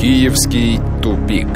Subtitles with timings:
[0.00, 1.46] Киевский тупик.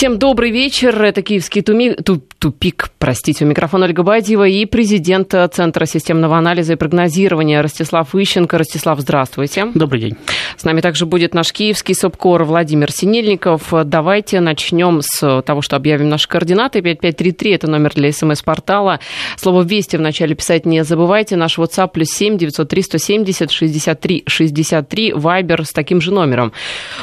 [0.00, 1.04] Всем добрый вечер.
[1.04, 1.94] Это Киевский туми...
[2.38, 8.56] тупик, простите, у микрофона Ольга Бадьева и президент Центра системного анализа и прогнозирования Ростислав Ищенко.
[8.56, 9.66] Ростислав, здравствуйте.
[9.74, 10.16] Добрый день.
[10.56, 13.74] С нами также будет наш киевский СОПКОР Владимир Синельников.
[13.84, 16.80] Давайте начнем с того, что объявим наши координаты.
[16.80, 19.00] 5533– это номер для СМС-портала.
[19.36, 21.36] Слово «Вести» вначале писать не забывайте.
[21.36, 25.12] Наш WhatsApp плюс 7 903 170 63 63.
[25.12, 26.54] Вайбер с таким же номером.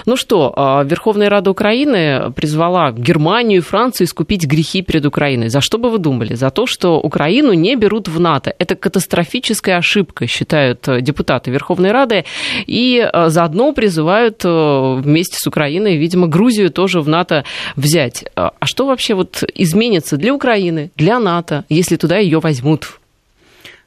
[0.07, 5.49] Ну что, а, Верховная Рада Украины призвала Германию и Францию искупить грехи перед Украиной.
[5.49, 6.35] За что бы вы думали?
[6.35, 8.53] За то, что Украину не берут в НАТО.
[8.59, 12.25] Это катастрофическая ошибка, считают э, депутаты Верховной Рады.
[12.65, 17.43] И э, заодно призывают э, вместе с Украиной, видимо, Грузию тоже в НАТО
[17.75, 18.25] взять.
[18.35, 22.99] А что вообще вот изменится для Украины, для НАТО, если туда ее возьмут?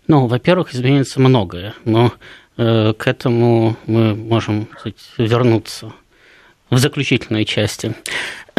[0.06, 2.12] Ну, во-первых, изменится многое, но
[2.56, 5.92] к этому мы можем сказать, вернуться
[6.70, 7.94] в заключительной части.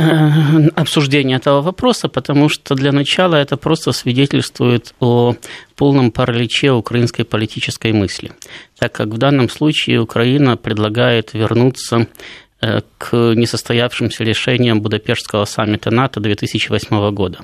[0.01, 5.35] Э, обсуждения этого вопроса, потому что для начала это просто свидетельствует о
[5.75, 8.31] полном параличе украинской политической мысли,
[8.79, 12.07] так как в данном случае Украина предлагает вернуться
[12.61, 17.39] э, к несостоявшимся решениям Будапештского саммита НАТО 2008 года,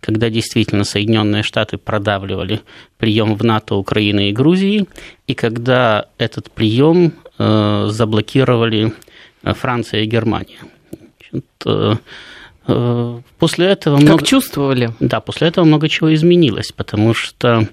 [0.00, 2.60] когда действительно Соединенные Штаты продавливали
[2.96, 4.86] прием в НАТО Украины и Грузии,
[5.26, 8.94] и когда этот прием э, заблокировали
[9.42, 10.58] Франция и Германия.
[11.64, 11.94] Э,
[12.66, 14.24] э, после этого как много...
[14.24, 14.90] чувствовали?
[15.00, 17.68] Да, после этого много чего изменилось, потому что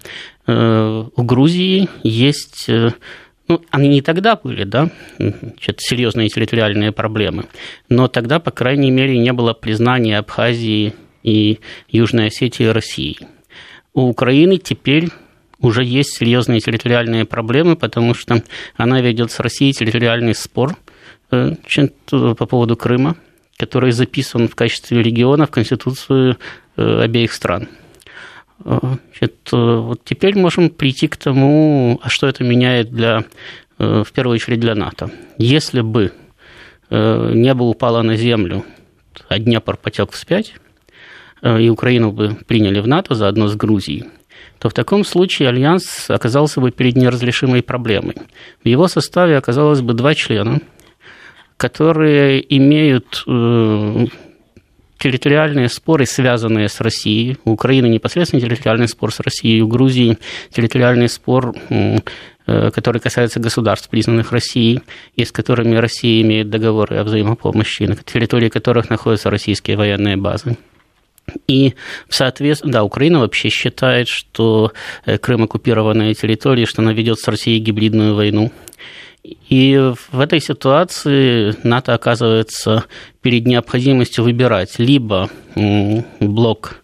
[0.48, 2.70] э, у Грузии есть
[3.48, 4.90] ну, они не тогда были, да,
[5.78, 7.46] серьезные территориальные проблемы,
[7.90, 13.20] но тогда, по крайней мере, не было признания Абхазии и Южной Осетии России.
[13.94, 15.10] У Украины теперь
[15.60, 18.42] уже есть серьезные территориальные проблемы, потому что
[18.78, 20.76] она ведет с Россией территориальный спор
[21.30, 23.16] по поводу Крыма,
[23.58, 26.38] который записан в качестве региона в Конституцию
[26.76, 27.70] э, обеих стран.
[28.64, 33.24] Э, значит, э, вот теперь можем прийти к тому, а что это меняет для,
[33.78, 35.12] в первую очередь для НАТО.
[35.38, 36.12] Если бы
[36.90, 38.64] небо упало на землю,
[39.28, 40.54] а Днепр потек вспять,
[41.42, 44.06] и Украину бы приняли в НАТО заодно с Грузией,
[44.60, 48.16] то в таком случае Альянс оказался бы перед неразрешимой проблемой.
[48.64, 50.60] В его составе оказалось бы два члена–
[51.66, 54.06] которые имеют э,
[55.00, 57.38] территориальные споры, связанные с Россией.
[57.44, 60.20] У Украины непосредственно территориальный спор с Россией, у Грузии
[60.52, 61.98] территориальный спор, э,
[62.46, 64.82] который касается государств, признанных Россией,
[65.16, 70.58] и с которыми Россия имеет договоры о взаимопомощи, на территории которых находятся российские военные базы.
[71.48, 71.74] И,
[72.10, 74.72] соответственно, да, Украина вообще считает, что
[75.08, 78.52] э, Крым оккупированная территория, что она ведет с Россией гибридную войну.
[79.50, 82.86] И в этой ситуации НАТО оказывается
[83.22, 85.30] перед необходимостью выбирать либо
[86.20, 86.84] блок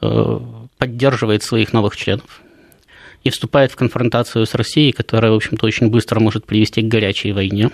[0.00, 0.40] э,
[0.78, 2.42] поддерживает своих новых членов
[3.24, 7.32] и вступает в конфронтацию с Россией, которая, в общем-то, очень быстро может привести к горячей
[7.32, 7.70] войне.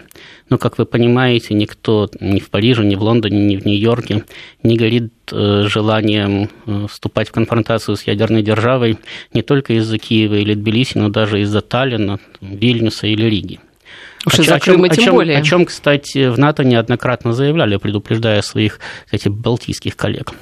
[0.51, 4.25] Но, как вы понимаете, никто ни в Париже, ни в Лондоне, ни в Нью-Йорке
[4.63, 8.99] не горит э, желанием э, вступать в конфронтацию с ядерной державой
[9.33, 13.61] не только из-за Киева или Тбилиси, но даже из-за Таллина, Вильнюса или Риги.
[14.27, 15.39] Уж о, чем, тем чем, более.
[15.39, 20.33] О чем, кстати, в НАТО неоднократно заявляли, предупреждая своих, кстати, балтийских коллег.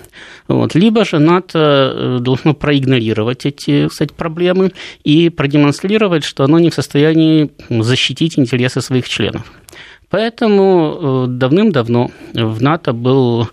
[0.48, 0.74] Вот.
[0.74, 4.72] Либо же НАТО э, должно проигнорировать эти, кстати, проблемы
[5.04, 9.52] и продемонстрировать, что оно не в состоянии защитить интересы своих членов.
[10.12, 13.48] Поэтому э, давным-давно в НАТО было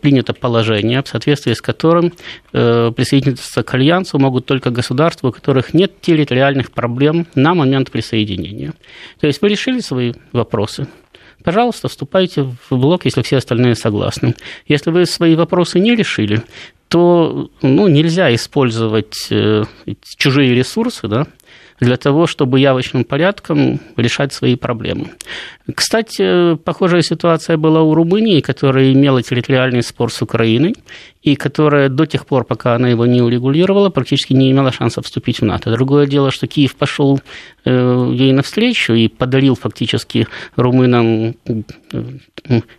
[0.00, 2.14] принято положение, в соответствии с которым
[2.54, 8.72] э, присоединиться к Альянсу могут только государства, у которых нет территориальных проблем на момент присоединения.
[9.20, 10.86] То есть вы решили свои вопросы,
[11.44, 14.34] пожалуйста, вступайте в блок, если все остальные согласны.
[14.66, 16.42] Если вы свои вопросы не решили,
[16.88, 19.64] то ну, нельзя использовать э,
[20.16, 21.26] чужие ресурсы, да,
[21.80, 25.10] для того, чтобы явочным порядком решать свои проблемы.
[25.74, 30.74] Кстати, похожая ситуация была у Румынии, которая имела территориальный спор с Украиной,
[31.22, 35.40] и которая до тех пор, пока она его не урегулировала, практически не имела шанса вступить
[35.40, 35.70] в НАТО.
[35.70, 37.20] Другое дело, что Киев пошел
[37.64, 40.26] э, ей навстречу и подарил фактически
[40.56, 41.34] румынам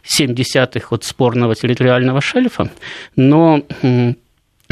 [0.03, 2.69] 7 десятых от спорного территориального шельфа,
[3.15, 3.63] но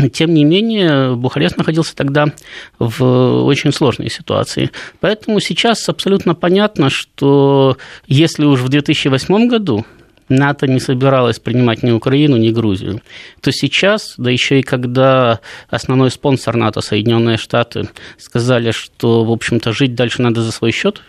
[0.08, 2.28] тем не менее, Бухарест находился тогда
[2.78, 4.72] в очень сложной ситуации.
[5.00, 9.86] Поэтому сейчас абсолютно понятно, что если уж в 2008 году
[10.30, 13.02] НАТО не собиралась принимать ни Украину, ни Грузию,
[13.42, 19.74] то сейчас, да еще и когда основной спонсор НАТО, Соединенные Штаты, сказали, что, в общем-то,
[19.74, 21.02] жить дальше надо за свой счет,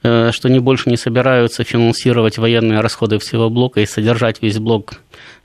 [0.00, 5.00] что они больше не собираются финансировать военные расходы всего блока и содержать весь блок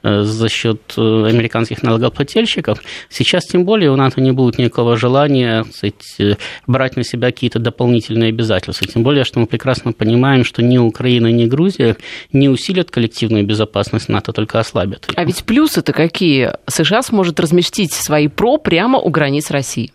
[0.06, 2.84] Э, за счет э, американских налогоплательщиков.
[3.10, 6.34] Сейчас тем более у НАТО не будет никакого желания э,
[6.68, 8.86] брать на себя какие-то дополнительные обязательства.
[8.86, 11.96] Тем более, что мы прекрасно понимаем, что ни Украина, ни Грузия
[12.34, 15.08] не усилят коллективную безопасность НАТО, только ослабят.
[15.16, 16.52] А ведь плюсы-то какие?
[16.68, 19.94] США сможет разместить свои ПРО прямо у границ России.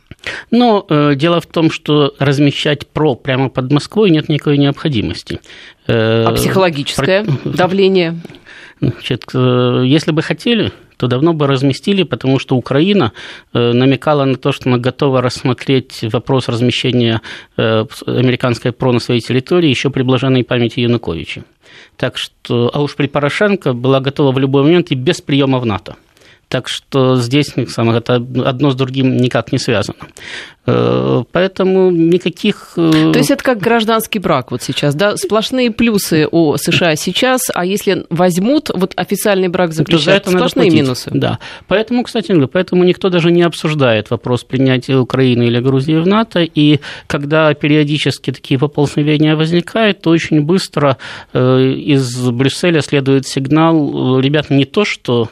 [0.51, 5.41] Но э, дело в том, что размещать ПРО прямо под Москвой нет никакой необходимости.
[5.87, 7.33] А психологическое Про...
[7.51, 8.21] давление?
[8.81, 13.13] Значит, э, если бы хотели, то давно бы разместили, потому что Украина
[13.53, 17.21] э, намекала на то, что она готова рассмотреть вопрос размещения
[17.57, 21.45] э, американской ПРО на своей территории еще при блаженной памяти Януковича.
[21.97, 25.67] Так что, а уж при Порошенко была готова в любой момент и без приема в
[25.67, 25.97] НАТО.
[26.49, 29.99] Так что здесь это одно с другим никак не связано.
[30.71, 32.73] Э, поэтому никаких...
[32.77, 35.17] Э, То есть это как гражданский брак вот сейчас, да?
[35.17, 41.11] Сплошные плюсы у США сейчас, а если возьмут вот официальный брак заключать, то сплошные минусы.
[41.13, 41.39] Да.
[41.67, 46.81] Поэтому, кстати, поэтому никто даже не обсуждает вопрос принятия Украины или Грузии в НАТО, и
[47.07, 50.99] когда периодически такие поползновения возникают, то очень быстро
[51.33, 55.29] э, из Брюсселя следует сигнал, ребята, не то, что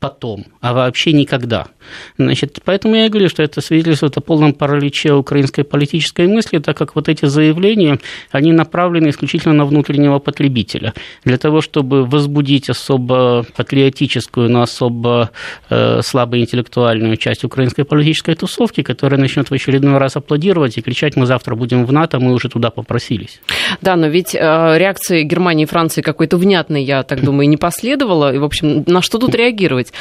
[0.00, 1.68] потом, а вообще никогда.
[2.18, 6.76] Значит, поэтому я и говорю, что это свидетельствует о полном параличе украинской политической мысли, так
[6.76, 7.98] как вот эти заявления,
[8.30, 10.94] они направлены исключительно на внутреннего потребителя.
[11.24, 15.30] Для того, чтобы возбудить особо патриотическую, но особо
[15.68, 21.16] э, слабо интеллектуальную часть украинской политической тусовки, которая начнет в очередной раз аплодировать и кричать,
[21.16, 23.40] мы завтра будем в НАТО, мы уже туда попросились.
[23.80, 24.38] Да, но ведь э,
[24.78, 28.34] реакции Германии и Франции какой-то внятной, я так думаю, не последовало.
[28.34, 29.92] И, в общем, на что тут реагировать?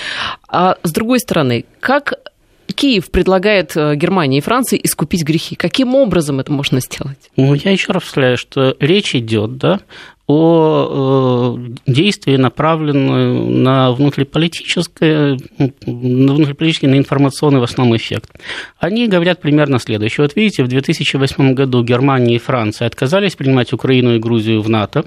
[0.48, 2.14] А с другой стороны, как
[2.74, 5.56] Киев предлагает э, Германии и Франции искупить грехи.
[5.56, 7.18] Каким образом это можно сделать?
[7.36, 9.80] Ну, я еще раз повторяю, что речь идет да,
[10.30, 18.30] о э, действии, направленном на внутриполитическое, на внутриполитический, на информационный в основном эффект.
[18.78, 20.26] Они говорят примерно следующее.
[20.26, 25.06] Вот видите, в 2008 году Германия и Франция отказались принимать Украину и Грузию в НАТО,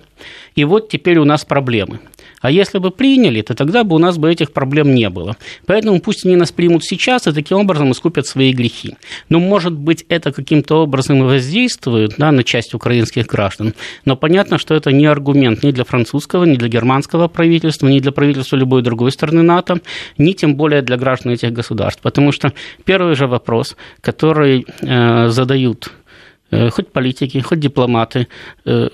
[0.57, 2.01] и вот теперь у нас проблемы–
[2.43, 5.37] а если бы приняли, то тогда бы у нас бы этих проблем не было.
[5.67, 8.97] Поэтому пусть они нас примут сейчас и таким образом искупят свои грехи.
[9.29, 13.75] Но, может быть, это каким-то образом и воздействует да, на часть украинских граждан.
[14.05, 18.13] Но понятно, что это не аргумент ни для французского, ни для германского правительства, ни для
[18.13, 19.81] правительства любой другой страны НАТО,
[20.19, 22.03] ни тем более для граждан этих государств.
[22.03, 22.53] Потому что
[22.85, 25.93] первый же вопрос, который э, задают
[26.51, 28.27] э, хоть политики, хоть дипломаты,
[28.67, 28.89] э,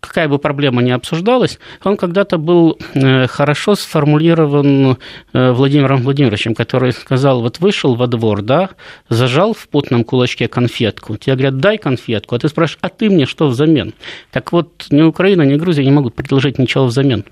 [0.00, 4.98] какая бы проблема ни обсуждалась, он когда-то был э, хорошо сформулирован
[5.32, 8.70] э, Владимиром Владимировичем, который сказал, вот вышел во двор, да,
[9.08, 13.26] зажал в потном кулачке конфетку, тебе говорят, дай конфетку, а ты спрашиваешь, а ты мне
[13.26, 13.94] что взамен?
[14.30, 17.24] Так вот, ни Украина, ни Грузия не могут предложить ничего взамен.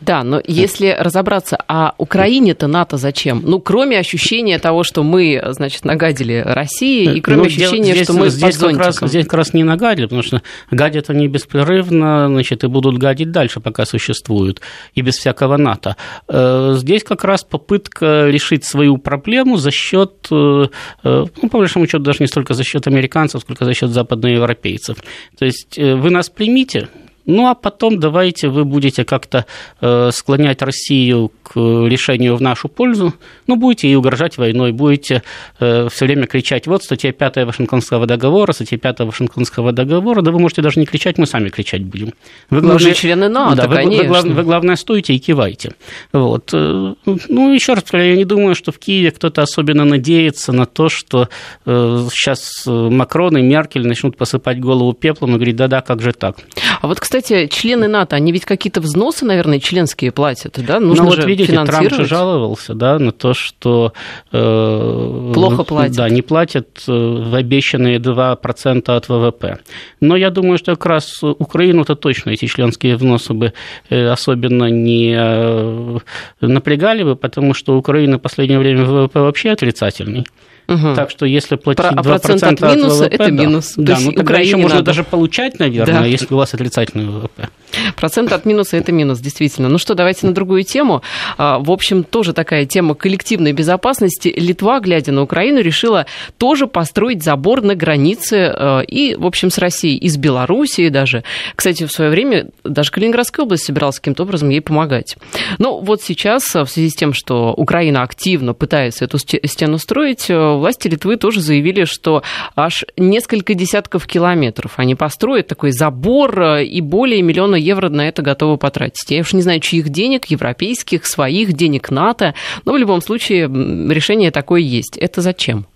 [0.00, 3.42] Да, но если разобраться, а Украине-то НАТО зачем?
[3.44, 8.12] Ну, кроме ощущения того, что мы, значит, нагадили России, и кроме ну, ощущения, здесь, что
[8.12, 12.64] мы здесь как, раз, здесь как раз не нагадили, потому что гадят они беспрерывно, значит,
[12.64, 14.60] и будут гадить дальше, пока существуют,
[14.94, 15.96] и без всякого НАТО.
[16.28, 20.66] Э, здесь как раз попытка решить свою проблему за счет, э,
[21.04, 24.98] э, ну, по большому счету, даже не столько за счет американцев, сколько за счет западноевропейцев.
[25.38, 26.88] То есть вы нас примите,
[27.26, 29.46] ну а потом давайте вы будете как-то
[29.80, 33.14] э, склонять Россию к решению в нашу пользу,
[33.46, 35.22] ну будете и угрожать войной, будете
[35.60, 40.38] э, все время кричать, вот статья 5 Вашингтонского договора, статья 5 Вашингтонского договора, да вы
[40.38, 42.12] можете даже не кричать, мы сами кричать будем.
[42.50, 45.74] Вы, главное, мы же члены НАТО, да, вы, вы, главное, вы, главное, стойте и кивайте.
[46.12, 46.50] Вот.
[46.52, 50.66] Э, ну, еще раз повторяю, я не думаю, что в Киеве кто-то особенно надеется на
[50.66, 51.28] то, что
[51.64, 56.36] сейчас Макрон и Меркель начнут посыпать голову пеплом и говорить, да-да, как же так.
[56.84, 60.80] А вот, кстати, члены НАТО, они ведь какие-то взносы, наверное, членские платят, да?
[60.80, 63.94] Нужно ну, вот видите, Трамп же жаловался, да, на то, что...
[64.32, 65.96] Э, Плохо платят.
[65.96, 69.60] Да, не платят э, в обещанные 2% от ВВП.
[70.00, 73.54] Но я думаю, что как раз Украину-то точно эти членские взносы бы
[73.88, 75.98] э, особенно не э,
[76.42, 80.26] напрягали бы, потому что Украина в последнее время ВВП вообще отрицательный.
[80.66, 80.94] Угу.
[80.94, 83.74] Так что если платить Про, 2% процент от минуса, от ВВП, это минус.
[83.76, 86.06] Да, ну тогда еще можно даже получать, наверное, да.
[86.06, 87.48] если у вас отрицательный ВВП.
[87.96, 89.68] Процент от минуса– это минус, действительно.
[89.68, 91.02] Ну что, давайте на другую тему.
[91.38, 94.32] А, в общем, тоже такая тема коллективной безопасности.
[94.36, 96.06] Литва, глядя на Украину, решила
[96.38, 101.24] тоже построить забор на границе а, и, в общем, с Россией, и с Белоруссией даже.
[101.54, 105.16] Кстати, в свое время даже Калининградская область собиралась каким-то образом ей помогать.
[105.58, 110.88] Но вот сейчас, в связи с тем, что Украина активно пытается эту стену строить, власти
[110.88, 112.22] Литвы тоже заявили, что
[112.56, 118.58] аж несколько десятков километров они построят такой забор и более миллиона евро на это готовы
[118.58, 119.10] потратить.
[119.10, 123.46] Я уж не знаю, чьих денег, европейских, своих, денег НАТО, но в любом случае
[123.92, 124.96] решение такое есть.
[124.98, 125.66] Это зачем?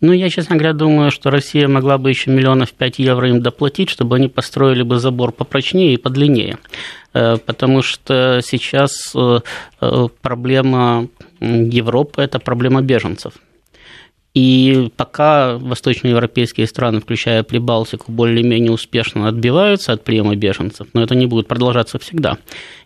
[0.00, 3.90] Ну, я, честно говоря, думаю, что Россия могла бы еще миллионов пять евро им доплатить,
[3.90, 6.58] чтобы они построили бы забор попрочнее и подлиннее.
[7.14, 9.40] Э, потому что сейчас э,
[9.80, 11.08] э, проблема
[11.40, 13.32] Европы– это проблема беженцев–
[14.38, 21.26] и пока восточноевропейские страны, включая Прибалтику, более-менее успешно отбиваются от приема беженцев, но это не
[21.26, 22.38] будет продолжаться всегда.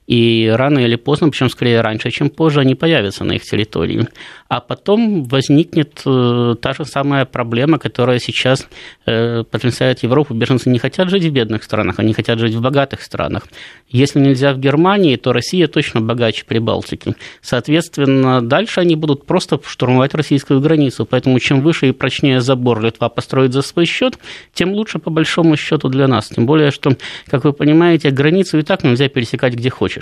[0.07, 4.09] И рано или поздно, причем скорее раньше, чем позже, они появятся на их территории.
[4.49, 8.69] А потом возникнет э, та же самая проблема, которая сейчас
[9.07, 10.35] э, потрясает Европу.
[10.35, 13.45] Беженцы не хотят жить в бедных странах, они хотят жить в богатых странах.
[13.89, 17.15] Если нельзя в Германии, то Россия точно богаче Прибалтики.
[17.41, 21.07] Соответственно, дальше они будут просто штурмовать российскую границу.
[21.07, 24.19] Поэтому чем выше и прочнее забор Литва построит за свой счет,
[24.53, 26.29] тем лучше по большому счету для нас.
[26.29, 26.97] Тем более, что,
[27.29, 30.02] как вы понимаете, границу и так нельзя пересекать где хочешь хочешь.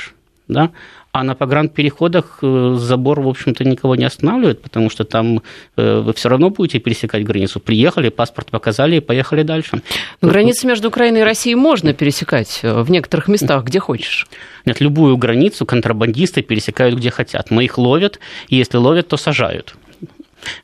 [0.51, 0.71] Да?
[1.13, 5.43] А на погранпереходах э, забор, в общем-то, никого не останавливает, потому что там
[5.77, 7.59] э, вы все равно будете пересекать границу.
[7.59, 9.83] Приехали, паспорт показали и поехали дальше.
[10.21, 14.29] Но границу между Украиной и Россией можно пересекать э, в некоторых местах, где хочешь.
[14.65, 17.51] Нет, любую границу контрабандисты пересекают где хотят.
[17.51, 19.75] Мы их ловят, и если ловят, то сажают.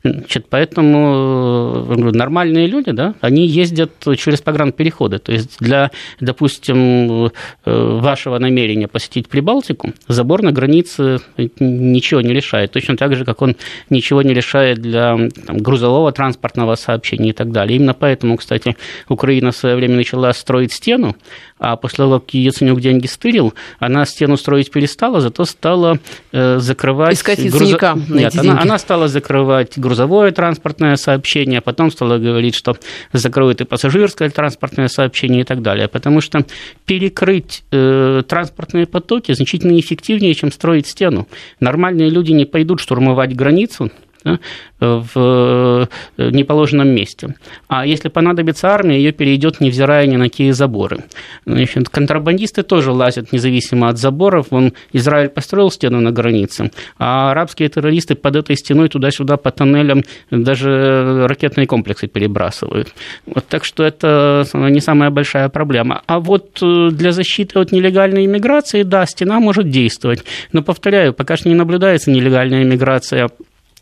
[0.03, 5.19] Значит, поэтому э, нормальные люди, да, они ездят через погранпереходы.
[5.19, 7.29] То есть для, допустим, э,
[7.65, 11.19] вашего намерения посетить Прибалтику, забор на границе
[11.59, 12.71] ничего не решает.
[12.71, 13.55] Точно так же, как он
[13.89, 17.77] ничего не решает для там, грузового транспортного сообщения и так далее.
[17.77, 18.77] Именно поэтому, кстати,
[19.09, 21.15] Украина в свое время начала строить стену,
[21.59, 25.99] а после того, как Яценюк деньги стырил, она стену строить перестала, зато стала
[26.31, 27.15] э, закрывать...
[27.15, 27.75] Искать груз...
[28.09, 32.77] Нет, она, она стала закрывать грузовое транспортное сообщение, а потом стала говорить, что
[33.13, 35.87] закроют и пассажирское транспортное сообщение и так далее.
[35.87, 36.45] Потому что
[36.85, 41.27] перекрыть э, транспортные потоки значительно эффективнее, чем строить стену.
[41.59, 43.91] Нормальные люди не пойдут штурмовать границу,
[44.27, 44.39] да,
[44.79, 47.35] в э, неположенном месте.
[47.67, 51.05] А если понадобится армия, ее перейдет, невзирая ни на какие заборы.
[51.45, 54.47] Значит, контрабандисты тоже лазят независимо от заборов.
[54.51, 60.03] Вон Израиль построил стену на границе, а арабские террористы под этой стеной туда-сюда по тоннелям
[60.29, 62.93] даже ракетные комплексы перебрасывают.
[63.25, 66.01] Вот, так что это не самая большая проблема.
[66.05, 70.23] А вот э, для защиты от нелегальной иммиграции, да, стена может действовать.
[70.51, 73.29] Но, повторяю, пока что не наблюдается нелегальная иммиграция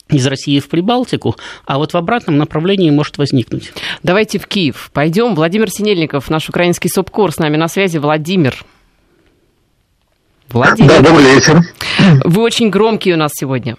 [0.10, 1.36] из России в Прибалтику,
[1.66, 3.74] а вот в обратном направлении может возникнуть.
[4.04, 5.36] Давайте в Киев пойдем.
[5.36, 7.98] Владимир Синельников, наш украинский СОПКОР, с нами на связи.
[7.98, 8.64] Владимир.
[10.50, 10.90] Владимир.
[10.90, 11.62] Да, добрый вечер.
[12.24, 13.78] Вы очень громкий у нас сегодня.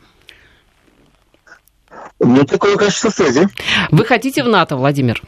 [2.18, 3.49] Ну, такое качество связи.
[3.90, 5.23] Вы хотите в НАТО, Владимир?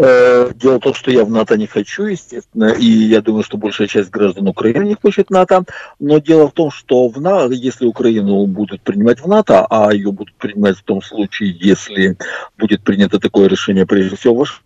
[0.00, 3.56] Э, дело в том, что я в НАТО не хочу, естественно, и я думаю, что
[3.56, 5.64] большая часть граждан Украины не хочет НАТО.
[5.98, 10.12] Но дело в том, что в НАТО, если Украину будут принимать в НАТО, а ее
[10.12, 12.16] будут принимать в том случае, если
[12.56, 14.62] будет принято такое решение, прежде всего, ваш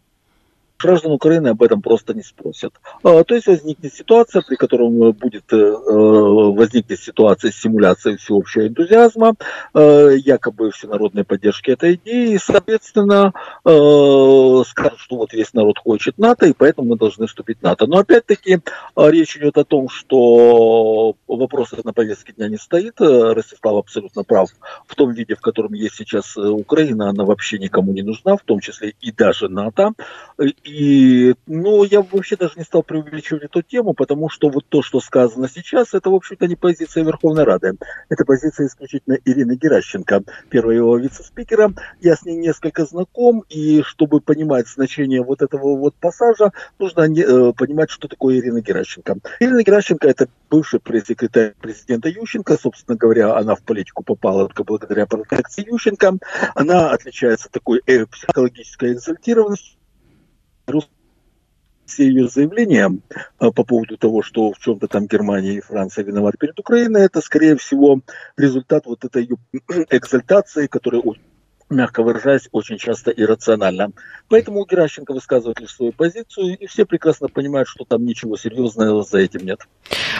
[0.82, 2.72] граждан Украины об этом просто не спросят.
[3.02, 9.34] А, то есть возникнет ситуация, при котором будет э, э, возникнет ситуация симуляции всеобщего энтузиазма,
[9.74, 16.46] э, якобы всенародной поддержки этой идеи, и, соответственно, скажут, что вот весь народ хочет НАТО,
[16.46, 17.86] и поэтому мы должны вступить в НАТО.
[17.86, 18.60] Но опять-таки
[18.96, 23.00] речь идет о том, что вопрос на повестке дня не стоит.
[23.00, 24.50] Ростислав абсолютно прав.
[24.86, 28.60] В том виде, в котором есть сейчас Украина, она вообще никому не нужна, в том
[28.60, 29.92] числе и даже НАТО.
[30.40, 30.54] И,
[31.46, 35.48] ну, я вообще даже не стал преувеличивать эту тему, потому что вот то, что сказано
[35.48, 37.72] сейчас, это, в общем-то, не позиция Верховной Рады.
[38.08, 41.72] Это позиция исключительно Ирины Геращенко, первого вице-спикера.
[42.00, 47.22] Я с ней несколько знаком, и чтобы понимать значение вот этого вот пассажа, нужно не,
[47.22, 49.18] э, понимать, что такое Ирина Геращенко.
[49.40, 52.56] Ирина Геращенко– это бывший пресс-секретарь президента Ющенко.
[52.56, 56.18] Собственно говоря, она в политику попала только благодаря протекции Ющенко.
[56.54, 59.81] Она отличается такой психологической экзальтированностью,
[61.86, 62.90] все ее заявления
[63.38, 67.20] а, по поводу того, что в чем-то там Германия и Франция виноваты перед Украиной, это,
[67.20, 68.00] скорее всего,
[68.36, 69.36] результат вот этой ее
[69.90, 71.02] экзальтации, которая
[71.72, 73.92] мягко выражаясь, очень часто иррационально.
[74.28, 79.18] Поэтому Геращенко высказывает лишь свою позицию, и все прекрасно понимают, что там ничего серьезного за
[79.18, 79.60] этим нет.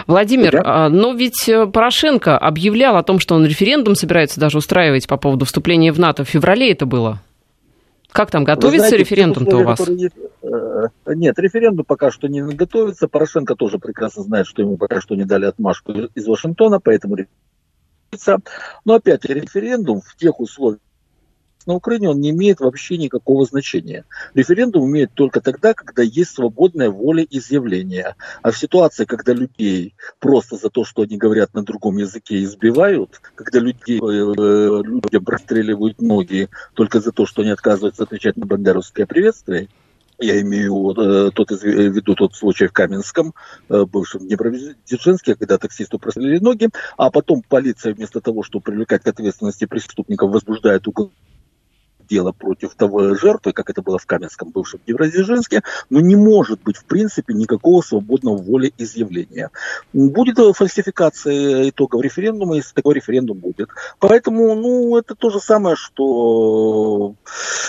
[0.07, 0.89] Владимир, да?
[0.89, 5.45] но ведь э, Порошенко объявлял о том, что он референдум собирается даже устраивать по поводу
[5.45, 6.25] вступления в НАТО.
[6.25, 7.21] В феврале это было.
[8.11, 9.81] Как там, готовится референдум-то у вас?
[9.81, 10.09] Э,
[11.07, 13.09] нет, референдум пока что не готовится.
[13.09, 17.17] Порошенко тоже прекрасно знает, что ему пока что не дали отмашку из Вашингтона, поэтому
[18.85, 20.81] но опять референдум в тех условиях,
[21.67, 24.05] на Украине он не имеет вообще никакого значения.
[24.35, 28.17] Референдум имеет только тогда, когда есть свободная воля изъявления.
[28.43, 33.21] А в ситуации, когда людей просто за то, что они говорят на другом языке, избивают,
[33.35, 39.07] когда людей, э, людям простреливают ноги только за то, что они отказываются отвечать на бандеровское
[39.07, 39.69] приветствие,
[40.23, 43.35] я имею э, тот из, в виду тот случай в Каменском,
[43.69, 49.09] э, бывшем Днепродзержинске, когда таксисту прострелили ноги, а потом полиция вместо того, чтобы привлекать к
[49.09, 51.17] ответственности преступников, возбуждает уголовное
[52.13, 56.77] дело против того жертвы, как это было в Каменском бывшем Евразийжинске, но не может быть
[56.77, 59.51] в принципе никакого свободного воли изъявления.
[59.95, 63.71] Будет фальсификация итогов референдума, если такой референдум будет.
[63.99, 67.15] Поэтому, ну, это то же самое, что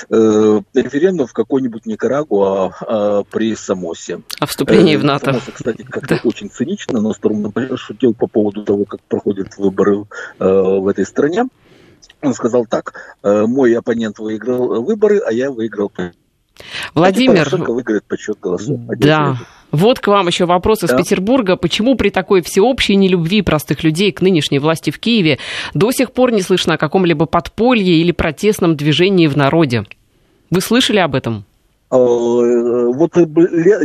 [0.10, 4.22] э, референдум в какой-нибудь Никарагуа а, при Самосе.
[4.40, 5.26] О вступлении э, в НАТО.
[5.28, 6.22] Самоса, кстати, как-то да.
[6.26, 10.04] очень цинично, но сторону шутил по поводу того, как проходят выборы
[10.40, 11.46] э, в этой стране.
[12.24, 15.92] Он сказал так, «Э, мой оппонент выиграл выборы, а я выиграл
[16.94, 18.80] Владимир, выиграет подсчет голосов.
[18.98, 19.38] Да.
[19.72, 20.88] Вот к вам еще вопрос да.
[20.88, 21.56] из Петербурга.
[21.56, 25.40] Почему при такой всеобщей нелюбви простых людей к нынешней власти в Киеве
[25.74, 29.86] до сих пор не слышно о каком-либо подполье или протестном движении в народе?
[30.52, 31.46] Вы слышали об этом?
[31.94, 33.28] Э, вот э,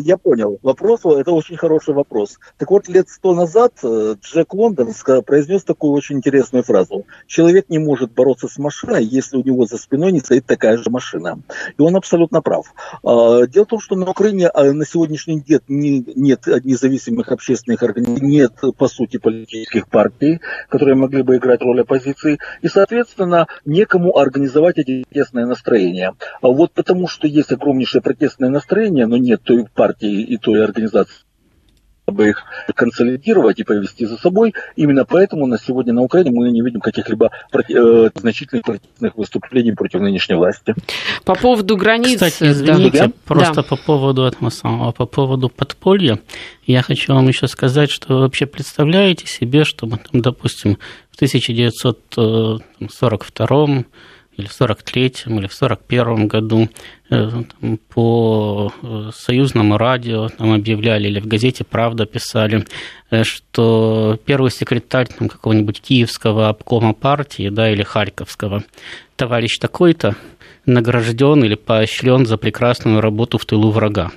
[0.00, 0.58] я понял.
[0.62, 2.38] Вопрос, это очень хороший вопрос.
[2.56, 4.94] Так вот, лет сто назад э, Джек Лондон
[5.26, 7.04] произнес такую очень интересную фразу.
[7.26, 10.88] Человек не может бороться с машиной, если у него за спиной не стоит такая же
[10.88, 11.40] машина.
[11.76, 12.72] И он абсолютно прав.
[13.02, 18.88] Дело в том, что на Украине на сегодняшний день нет независимых общественных организаций, нет, по
[18.88, 22.38] сути, политических партий, которые могли бы играть роль оппозиции.
[22.62, 26.14] И, соответственно, некому организовать эти тесные настроения.
[26.40, 30.64] А вот потому, что есть огромнейшее хорошее протестное настроение, но нет той партии и той
[30.64, 31.24] организации,
[32.04, 34.54] чтобы их консолидировать и повести за собой.
[34.76, 40.00] Именно поэтому на сегодня на Украине мы не видим каких-либо э, значительных протестных выступлений против
[40.00, 40.74] нынешней власти.
[41.24, 42.14] По поводу границ...
[42.14, 43.10] Кстати, извините, да.
[43.24, 43.62] просто да.
[43.62, 46.18] по поводу этого самого, по поводу подполья,
[46.66, 50.78] я хочу вам еще сказать, что вы вообще представляете себе, чтобы, там, допустим,
[51.10, 53.84] в 1942
[54.38, 56.68] или в 43-м, или в 41-м году
[57.10, 57.30] э,
[57.92, 62.64] по э, союзному радио там объявляли, или в газете «Правда» писали,
[63.10, 68.62] э, что первый секретарь там, какого-нибудь киевского обкома партии, да, или харьковского,
[69.16, 70.14] товарищ такой-то
[70.66, 74.12] награжден или поощрен за прекрасную работу в тылу врага.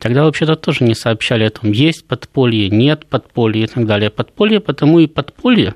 [0.00, 4.08] Тогда вообще-то тоже не сообщали о том, есть подполье, нет подполья и так далее.
[4.08, 5.74] Подполье потому и подполье,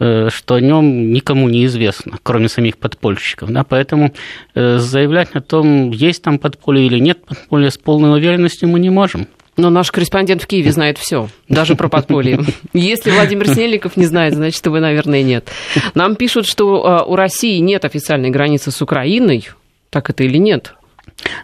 [0.00, 3.50] э, что о нем никому не известно, кроме самих подпольщиков.
[3.50, 3.62] Да?
[3.62, 4.12] Поэтому
[4.56, 8.90] э, заявлять о том, есть там подполье или нет подполья, с полной уверенностью мы не
[8.90, 9.28] можем.
[9.56, 12.40] Но наш корреспондент в Киеве знает все, даже про подполье.
[12.72, 15.48] Если Владимир Снельников не знает, значит, вы, наверное, нет.
[15.94, 19.48] Нам пишут, что э, у России нет официальной границы с Украиной.
[19.90, 20.74] Так это или нет?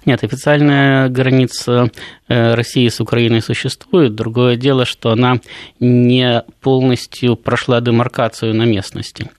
[0.05, 1.91] Нет, официальная граница
[2.29, 4.15] э, России с Украиной существует.
[4.15, 5.41] Другое дело, что она
[5.81, 9.31] не полностью прошла демаркацию на местности.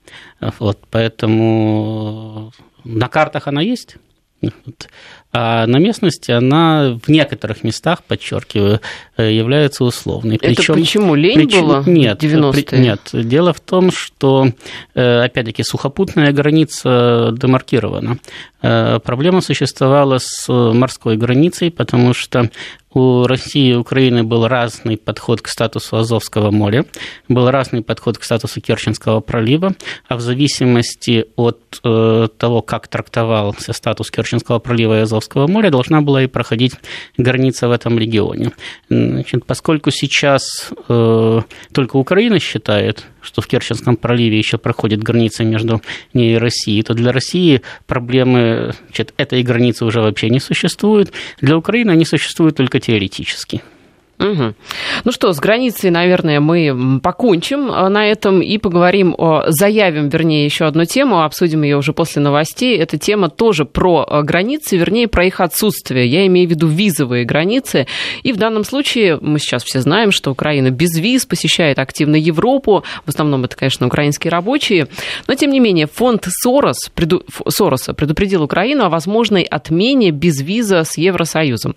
[0.58, 2.52] Вот, поэтому
[2.84, 3.96] на картах она есть.
[5.30, 8.80] А на местности она в некоторых местах, подчеркиваю,
[9.16, 10.36] э, является условной.
[10.36, 11.14] Это Причем, почему?
[11.14, 12.78] Лень причем, была нет, 90-е?
[12.80, 13.10] Нет.
[13.12, 14.48] Дело в том, что,
[14.94, 18.18] э, опять-таки, сухопутная граница демаркирована.
[18.62, 22.48] Э, проблема существовала с морской границей, потому что
[22.98, 26.84] у России и Украины был разный подход к статусу Азовского моря,
[27.28, 29.74] был разный подход к статусу Керченского пролива,
[30.08, 36.00] а в зависимости от э, того, как трактовался статус Керченского пролива и Азовского моря, должна
[36.00, 36.74] была и проходить
[37.16, 38.52] граница в этом регионе.
[38.88, 41.40] Значит, поскольку сейчас э,
[41.72, 45.82] только Украина считает, что в Керченском проливе еще проходит граница между
[46.14, 51.12] ней и Россией, то для России проблемы значит, этой границы уже вообще не существует.
[51.40, 53.62] Для Украины они существуют только теоретически.
[54.18, 54.54] Угу.
[55.04, 60.44] Ну что, с границей, наверное, мы покончим э, на этом и поговорим, о, заявим, вернее,
[60.44, 62.76] еще одну тему, обсудим ее уже после новостей.
[62.76, 66.08] Эта тема тоже про э, границы, вернее, про их отсутствие.
[66.08, 67.86] Я имею в виду визовые границы.
[68.24, 72.82] И в данном случае мы сейчас все знаем, что Украина без виз посещает активно Европу.
[73.06, 74.88] В основном это, конечно, украинские рабочие.
[75.28, 80.98] Но, тем не менее, фонд Сорос, преду, Сороса предупредил Украину о возможной отмене безвиза с
[80.98, 81.76] Евросоюзом.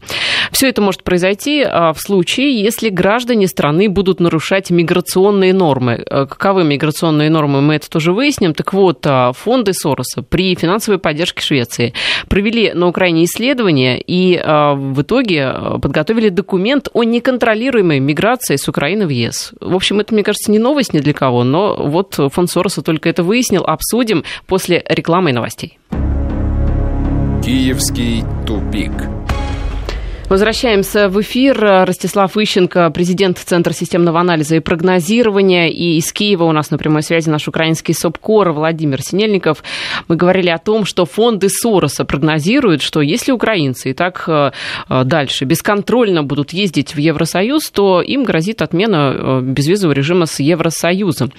[0.51, 6.03] Все это может произойти в случае случае, если граждане страны будут нарушать миграционные нормы.
[6.09, 8.53] Э, каковы миграционные нормы, мы это тоже выясним.
[8.53, 11.93] Так вот, э, фонды Сороса при финансовой поддержке Швеции
[12.29, 19.05] провели на Украине исследование и э, в итоге подготовили документ о неконтролируемой миграции с Украины
[19.05, 19.53] в ЕС.
[19.59, 23.09] В общем, это, мне кажется, не новость ни для кого, но вот фонд Сороса только
[23.09, 23.63] это выяснил.
[23.65, 25.77] Обсудим после рекламы и новостей.
[27.43, 28.91] Киевский тупик.
[30.31, 31.59] Возвращаемся в эфир.
[31.85, 35.67] Ростислав Ищенко, президент Центра системного анализа и прогнозирования.
[35.67, 39.61] И из Киева у нас на прямой связи наш украинский СОПКОР Владимир Синельников.
[40.07, 44.51] Мы говорили о том, что фонды Сороса прогнозируют, что если украинцы и так э,
[45.03, 51.33] дальше бесконтрольно будут ездить в Евросоюз, то им грозит отмена э, безвизового режима с Евросоюзом.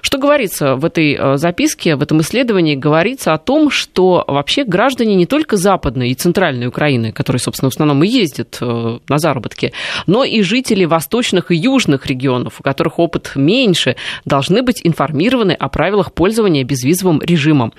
[0.00, 2.76] Что говорится в этой э, записке, в этом исследовании?
[2.76, 7.74] Говорится о том, что вообще граждане не только западной и центральной Украины, которые, собственно, в
[7.74, 9.72] основном и ездят ездят э, на заработки,
[10.06, 15.68] но и жители восточных и южных регионов, у которых опыт меньше, должны быть информированы о
[15.68, 17.72] правилах пользования безвизовым режимом.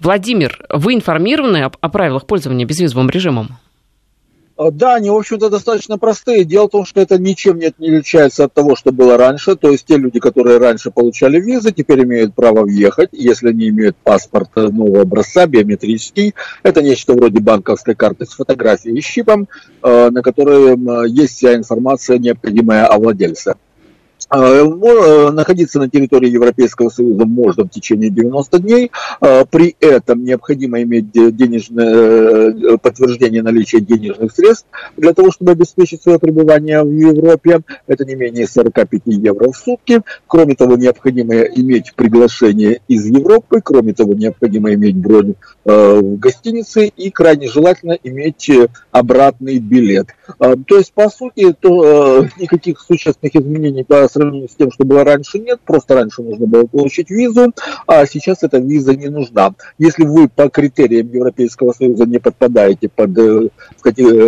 [0.00, 3.58] Владимир, вы информированы о правилах пользования безвизовым режимом?
[4.60, 6.44] А, да, они, в общем-то, достаточно простые.
[6.44, 9.56] Дело в том, что это ничем не отличается от того, что было раньше.
[9.56, 13.96] То есть те люди, которые раньше получали визы, теперь имеют право въехать, если они имеют
[13.96, 16.34] паспорт нового образца, биометрический.
[16.62, 19.48] Это нечто вроде банковской карты с фотографией и щипом,
[19.80, 20.76] а, на которой
[21.08, 23.54] есть вся информация, необходимая о владельце.
[24.30, 28.92] А, э, находиться на территории Европейского Союза можно в течение 90 дней.
[29.20, 36.02] А, при этом необходимо иметь денежное э, подтверждение наличия денежных средств для того, чтобы обеспечить
[36.02, 37.62] свое пребывание в Европе.
[37.88, 40.02] Это не менее 45 евро в сутки.
[40.28, 43.60] Кроме того, необходимо иметь приглашение из Европы.
[43.60, 48.48] Кроме того, необходимо иметь бронь э, в гостинице и крайне желательно иметь
[48.92, 50.06] обратный билет.
[50.38, 55.04] А, то есть, по сути, то никаких существенных изменений по сравнению с тем, что было
[55.04, 55.60] раньше, нет.
[55.64, 57.52] Просто раньше нужно было получить визу,
[57.86, 59.54] а сейчас эта виза не нужна.
[59.78, 63.48] Если вы по критериям Европейского Союза не подпадаете под, э,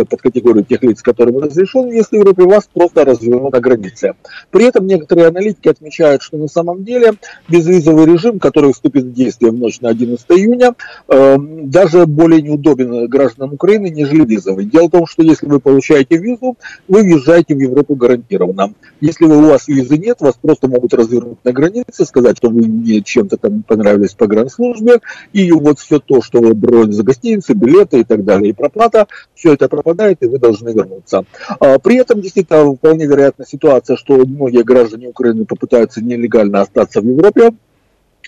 [0.05, 4.13] под категорию тех лиц, которым разрешен въезд в Европе, вас просто развернут на границе.
[4.51, 7.13] При этом некоторые аналитики отмечают, что на самом деле
[7.47, 10.73] безвизовый режим, который вступит в действие в ночь на 11 июня,
[11.07, 14.65] эм, даже более неудобен гражданам Украины, нежели визовый.
[14.65, 18.73] Дело в том, что если вы получаете визу, вы въезжаете в Европу гарантированно.
[19.01, 22.61] Если у вас виза визы нет, вас просто могут развернуть на границе, сказать, что вы
[22.67, 25.01] мне чем-то там понравились по гранслужбе,
[25.33, 29.07] и вот все то, что вы бронь за гостиницы, билеты и так далее, и проплата,
[29.35, 31.25] все это пропадает, и вы должны вернуться.
[31.59, 37.05] А, при этом, действительно, вполне вероятна ситуация, что многие граждане Украины попытаются нелегально остаться в
[37.05, 37.51] Европе,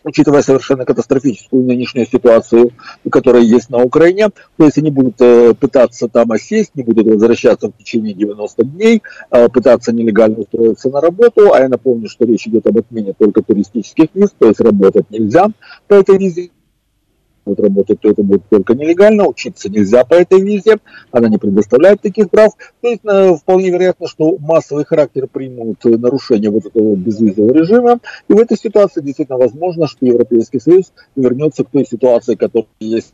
[0.06, 2.72] учитывая совершенно катастрофическую нынешнюю ситуацию,
[3.12, 4.30] которая есть на Украине.
[4.58, 9.02] То есть они будут э, пытаться там осесть, не будут возвращаться в течение 90 дней,
[9.32, 11.54] э, пытаться нелегально устроиться на работу.
[11.54, 15.48] А я напомню, что речь идет об отмене только туристических виз, то есть работать нельзя
[15.88, 16.52] по этой визе
[17.46, 20.78] будет работать, то это будет только нелегально, учиться нельзя по этой визе,
[21.12, 22.54] она не предоставляет таких прав.
[22.82, 28.34] То есть э, вполне вероятно, что массовый характер примут нарушение вот этого безвизового режима, и
[28.34, 33.14] в этой ситуации действительно возможно, что Европейский Союз вернется к той ситуации, которая есть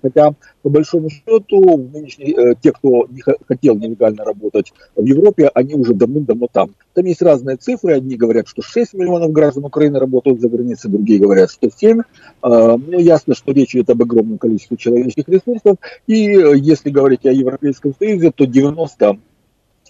[0.00, 5.74] Хотя, по большому счету, нынешние, э, те, кто не хотел нелегально работать в Европе, они
[5.74, 6.70] уже давным-давно там.
[6.94, 7.94] Там есть разные цифры.
[7.94, 12.02] Одни говорят, что 6 миллионов граждан Украины работают за границей, другие говорят, что 7.
[12.42, 15.78] А, но ясно, что речь идет об огромном количестве человеческих ресурсов.
[16.06, 19.18] И э, если говорить о Европейском Союзе, то 90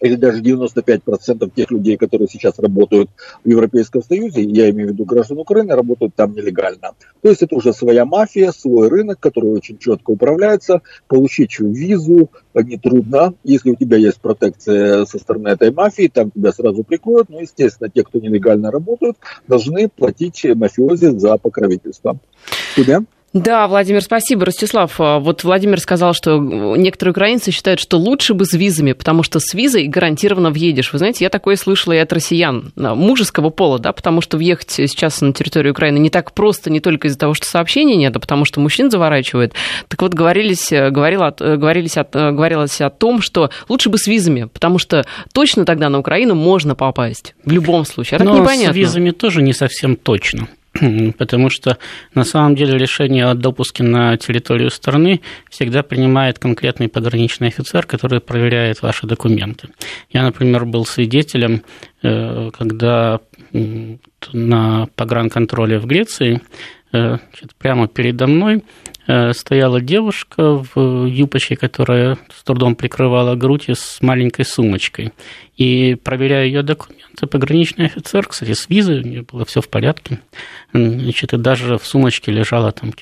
[0.00, 3.10] или даже 95% тех людей, которые сейчас работают
[3.44, 6.92] в Европейском Союзе, я имею в виду граждан Украины, работают там нелегально.
[7.22, 10.82] То есть это уже своя мафия, свой рынок, который очень четко управляется.
[11.08, 13.34] Получить визу нетрудно.
[13.44, 17.28] Если у тебя есть протекция со стороны этой мафии, там тебя сразу прикроют.
[17.28, 19.16] Но, естественно, те, кто нелегально работают,
[19.48, 22.18] должны платить мафиози за покровительство.
[22.76, 23.02] Тебя?
[23.32, 24.46] Да, Владимир, спасибо.
[24.46, 29.22] Ростислав, а, вот Владимир сказал, что некоторые украинцы считают, что лучше бы с визами, потому
[29.22, 30.92] что с визой гарантированно въедешь.
[30.92, 34.70] Вы знаете, я такое слышала и от россиян а, мужеского пола, да, потому что въехать
[34.70, 38.20] сейчас на территорию Украины не так просто, не только из-за того, что сообщений нет, а
[38.20, 39.52] потому что мужчин заворачивают.
[39.88, 44.06] Так вот, говорились, э, говорила, э, говорились, э, говорилось о том, что лучше бы с
[44.06, 47.34] визами, потому что точно тогда на Украину можно попасть.
[47.44, 48.16] В любом случае.
[48.16, 48.72] А так Но непонятно.
[48.72, 50.48] с визами тоже не совсем точно.
[51.18, 51.78] Потому что
[52.14, 58.20] на самом деле решение о допуске на территорию страны всегда принимает конкретный пограничный офицер, который
[58.20, 59.68] проверяет ваши документы.
[60.10, 61.62] Я, например, был свидетелем,
[62.02, 63.20] э, когда
[64.32, 66.40] на погранконтроле в Греции
[66.92, 67.18] э,
[67.58, 68.62] прямо передо мной
[69.06, 75.12] стояла девушка в юбочке, которая с трудом прикрывала грудь с маленькой сумочкой.
[75.56, 80.20] И проверяя ее документы, пограничный офицер, кстати, с визой, у нее было все в порядке.
[80.72, 82.92] Значит, и даже в сумочке лежала там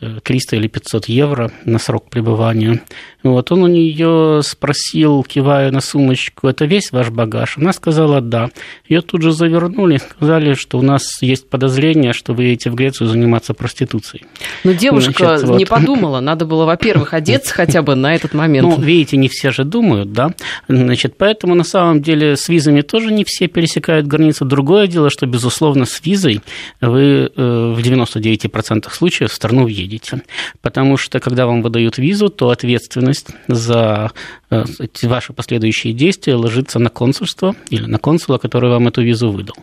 [0.00, 2.82] 300 или 500 евро на срок пребывания.
[3.22, 7.56] Вот, он у нее спросил, кивая на сумочку, это весь ваш багаж?
[7.56, 8.50] Она сказала, да.
[8.88, 13.08] Ее тут же завернули, сказали, что у нас есть подозрение, что вы едете в Грецию
[13.08, 14.26] заниматься проституцией.
[14.64, 15.68] Но девушка Значит, не вот.
[15.68, 18.68] подумала, надо было, во-первых, одеться хотя бы на этот момент.
[18.68, 20.34] Ну, видите, не все же думают, да.
[20.68, 24.44] Значит, поэтому на самом деле с визами тоже не все пересекают границу.
[24.44, 26.42] Другое дело, что, безусловно, с визой
[26.80, 30.22] вы э, в 99% случаев в страну въедете едете.
[30.60, 34.10] Потому что, когда вам выдают визу, то ответственность за
[34.50, 34.64] э,
[35.02, 39.56] ваши последующие действия ложится на консульство или на консула, который вам эту визу выдал.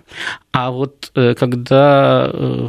[0.51, 2.67] А вот э, когда э,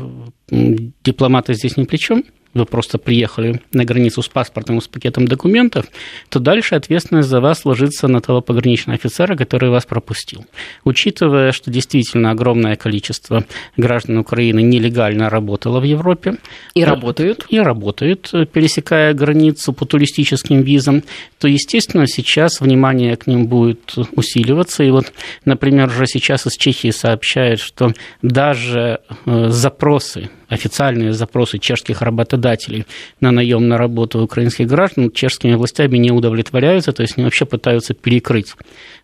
[1.04, 5.26] дипломаты здесь ни при чем, вы просто приехали на границу с паспортом и с пакетом
[5.26, 5.86] документов,
[6.28, 10.46] то дальше ответственность за вас ложится на того пограничного офицера, который вас пропустил.
[10.84, 13.44] Учитывая, что действительно огромное количество
[13.76, 16.36] граждан Украины нелегально работало в Европе.
[16.74, 17.46] И работают.
[17.48, 21.02] И работают, пересекая границу по туристическим визам,
[21.38, 24.84] то, естественно, сейчас внимание к ним будет усиливаться.
[24.84, 25.12] И вот,
[25.44, 32.86] например, уже сейчас из Чехии сообщают, что даже э, запросы официальные запросы чешских работодателей
[33.20, 37.94] на наем на работу украинских граждан чешскими властями не удовлетворяются, то есть они вообще пытаются
[37.94, 38.54] перекрыть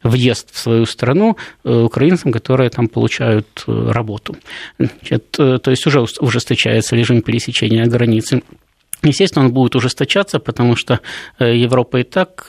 [0.02, 4.36] въезд в свою страну э, украинцам, которые там получают э, работу.
[4.78, 8.42] Значит, э, то есть уже ужесточается режим пересечения границы.
[9.02, 11.00] Естественно, он будет ужесточаться, потому что
[11.38, 12.48] Европа и так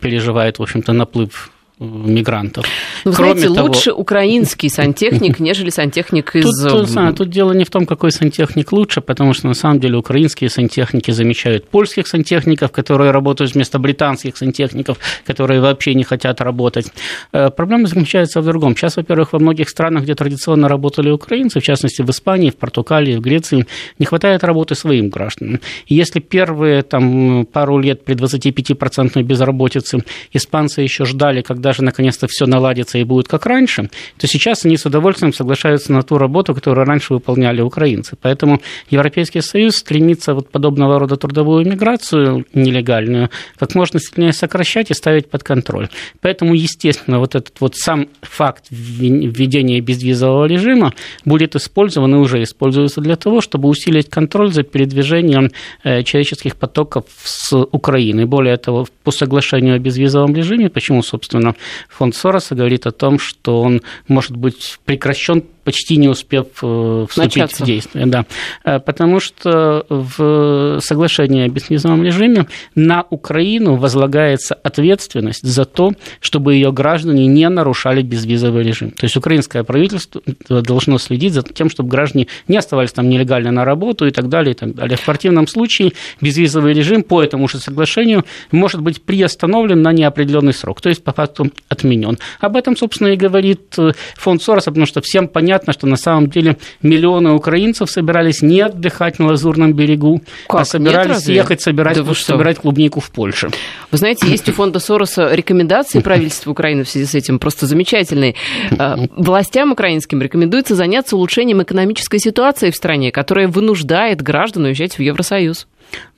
[0.00, 2.66] переживает, в общем-то, наплыв мигрантов.
[3.04, 3.68] Ну, Кроме знаете, того...
[3.68, 6.44] лучше украинский сантехник, нежели сантехник из...
[6.44, 9.96] Тут, тут, тут дело не в том, какой сантехник лучше, потому что на самом деле
[9.96, 16.86] украинские сантехники замечают польских сантехников, которые работают вместо британских сантехников, которые вообще не хотят работать.
[17.32, 18.76] Э, проблема заключается в другом.
[18.76, 23.16] Сейчас, во-первых, во многих странах, где традиционно работали украинцы, в частности в Испании, в Португалии,
[23.16, 23.66] в Греции,
[23.98, 25.60] не хватает работы своим гражданам.
[25.86, 32.26] И если первые там, пару лет при 25% безработице испанцы еще ждали, когда даже наконец-то
[32.28, 36.54] все наладится и будет как раньше, то сейчас они с удовольствием соглашаются на ту работу,
[36.54, 38.16] которую раньше выполняли украинцы.
[38.20, 44.94] Поэтому Европейский Союз стремится вот подобного рода трудовую миграцию нелегальную как можно сильнее сокращать и
[44.94, 45.88] ставить под контроль.
[46.20, 50.92] Поэтому, естественно, вот этот вот сам факт введения безвизового режима
[51.24, 55.50] будет использован и уже используется для того, чтобы усилить контроль за передвижением
[55.82, 58.26] э, человеческих потоков с Украины.
[58.26, 61.53] Более того, по соглашению о безвизовом режиме, почему, собственно,
[61.88, 67.36] фонд Сороса говорит о том, что он может быть прекращен почти не успев э, вступить
[67.36, 67.64] Начаться.
[67.64, 68.06] в действие.
[68.06, 68.26] Да.
[68.64, 76.54] Э, потому что в соглашении о безвизовом режиме на Украину возлагается ответственность за то, чтобы
[76.54, 78.90] ее граждане не нарушали безвизовый режим.
[78.90, 83.64] То есть украинское правительство должно следить за тем, чтобы граждане не оставались там нелегально на
[83.64, 84.52] работу и так далее.
[84.52, 84.96] И так далее.
[84.96, 90.80] В противном случае безвизовый режим по этому же соглашению может быть приостановлен на неопределенный срок,
[90.80, 92.18] то есть по факту отменен.
[92.40, 95.96] Об этом, собственно, и говорит э, фонд Сороса, потому что всем понятно, понятно, что на
[95.96, 100.60] самом деле миллионы украинцев собирались не отдыхать на Лазурном берегу, а как?
[100.60, 103.50] а собирались Нет, ехать собирать, да собирать клубнику в Польше.
[103.90, 108.34] Вы знаете, есть у фонда Сороса рекомендации правительства Украины в связи с этим просто замечательные.
[108.78, 115.02] А, властям украинским рекомендуется заняться улучшением экономической ситуации в стране, которая вынуждает граждан уезжать в
[115.02, 115.66] Евросоюз.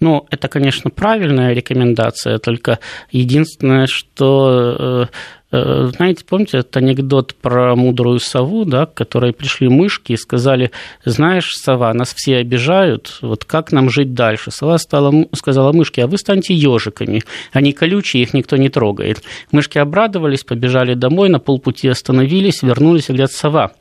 [0.01, 2.79] Ну, это, конечно, правильная рекомендация, только
[3.11, 5.07] единственное, что Э,
[5.53, 10.73] знаете, помните этот анекдот про мудрую сову, да, к которой пришли мышки и сказали,
[11.05, 14.51] знаешь, сова, нас все обижают, вот как нам жить дальше?
[14.51, 19.23] Сова стала, сказала мышке, а вы станьте ежиками, они колючие, их никто не трогает.
[19.53, 23.73] Мышки обрадовались, побежали домой, на полпути остановились, вернулись и говорят, сова,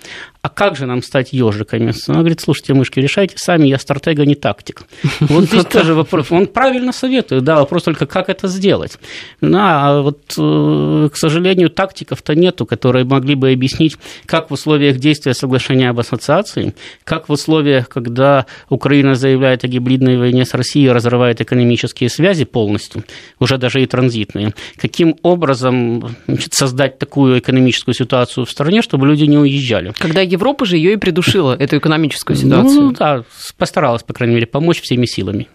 [0.46, 1.92] а как же нам стать ежиками?
[2.08, 4.84] Она говорит, слушайте, мышки, решайте сами, я стратег, а не тактик.
[5.22, 6.32] Вот здесь тоже вопрос.
[6.32, 9.00] Он правильно советует, да, вопрос только, как это сделать.
[9.42, 14.98] Ну, а вот, э, к сожалению, тактиков-то нету, которые могли бы объяснить, как в условиях
[14.98, 20.90] действия соглашения об ассоциации, как в условиях, когда Украина заявляет о гибридной войне с Россией,
[20.90, 23.04] разрывает экономические связи полностью,
[23.40, 29.24] уже даже и транзитные, каким образом значит, создать такую экономическую ситуацию в стране, чтобы люди
[29.24, 29.94] не уезжали.
[29.98, 32.82] Когда Европа же ее и придушила, эту экономическую ситуацию.
[32.82, 33.24] Ну, да,
[33.58, 35.48] постаралась, по крайней мере, помочь всеми силами.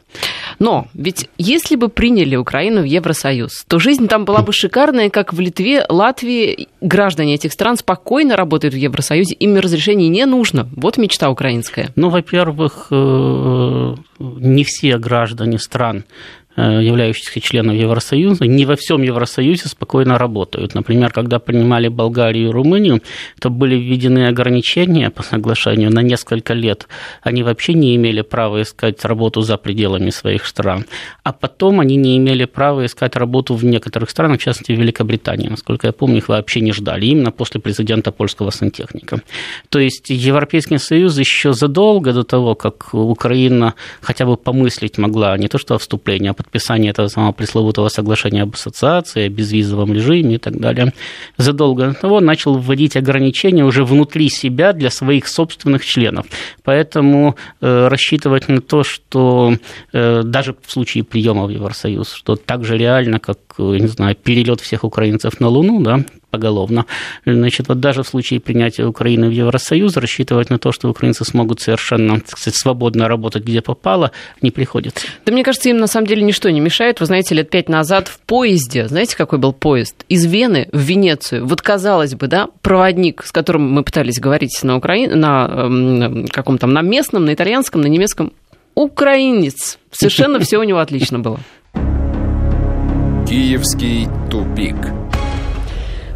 [0.60, 5.32] Но ведь если бы приняли Украину в Евросоюз, то жизнь там была бы шикарная, как
[5.32, 6.68] в Литве, Латвии.
[6.82, 10.68] Граждане этих стран спокойно работают в Евросоюзе, им разрешений не нужно.
[10.76, 11.88] Вот мечта украинская.
[11.96, 16.04] Ну, во-первых, э, не все граждане стран
[16.56, 20.74] Э, являющихся членов Евросоюза, не во всем Евросоюзе спокойно работают.
[20.74, 23.00] Например, когда принимали Болгарию и Румынию,
[23.40, 26.88] то были введены ограничения по соглашению на несколько лет.
[27.22, 30.84] Они вообще не имели права искать работу за пределами своих стран.
[31.22, 35.48] А потом они не имели права искать работу в некоторых странах, в частности, в Великобритании.
[35.48, 39.22] Насколько я помню, их вообще не ждали, именно после президента польского сантехника.
[39.68, 45.48] То есть Европейский Союз еще задолго до того, как Украина хотя бы помыслить могла не
[45.48, 50.34] то что о вступлении, а подписания этого самого пресловутого соглашения об ассоциации, о безвизовом режиме
[50.34, 50.92] и так далее,
[51.38, 56.26] задолго до того начал вводить ограничения уже внутри себя для своих собственных членов.
[56.64, 59.54] Поэтому э, рассчитывать на то, что
[59.92, 64.62] э, даже в случае приема в Евросоюз, что так же реально, как, не знаю, перелет
[64.62, 66.00] всех украинцев на Луну, да,
[66.30, 66.86] поголовно.
[67.26, 71.60] Значит, вот даже в случае принятия Украины в Евросоюз рассчитывать на то, что украинцы смогут
[71.60, 75.06] совершенно так сказать, свободно работать где попало, не приходится.
[75.26, 77.00] Да мне кажется, им на самом деле ничто не мешает.
[77.00, 80.06] Вы знаете, лет пять назад в поезде, знаете, какой был поезд?
[80.08, 81.46] Из Вены в Венецию.
[81.46, 86.56] Вот казалось бы, да, проводник, с которым мы пытались говорить на Украине, на э, каком
[86.56, 88.32] там, на местном, на итальянском, на немецком,
[88.74, 89.78] украинец.
[89.90, 91.40] Совершенно все у него отлично было.
[93.28, 94.76] Киевский тупик.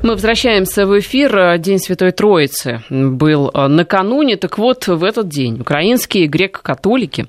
[0.03, 1.57] Мы возвращаемся в эфир.
[1.59, 4.37] День Святой Троицы был э, накануне.
[4.37, 7.27] Так вот, в этот день украинские греко-католики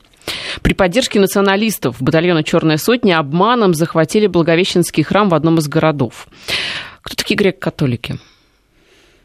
[0.62, 6.28] при поддержке националистов батальона «Черная сотня» обманом захватили Благовещенский храм в одном из городов.
[7.02, 8.18] Кто такие греко-католики?